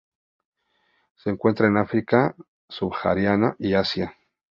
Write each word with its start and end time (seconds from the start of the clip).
Se 1.13 1.29
encuentra 1.29 1.67
en 1.67 1.77
África 1.77 2.35
subsahariana 2.67 3.55
y 3.59 3.75
Asia. 3.75 4.15